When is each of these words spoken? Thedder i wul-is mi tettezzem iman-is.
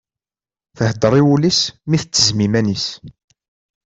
Thedder 0.77 1.13
i 1.19 1.21
wul-is 1.25 1.59
mi 1.89 1.97
tettezzem 1.97 2.39
iman-is. 2.45 2.85